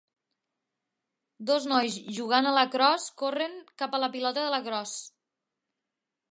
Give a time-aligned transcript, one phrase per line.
[1.49, 5.01] Dos nois jugant a lacrosse corren cap a la pilota de lacrosse.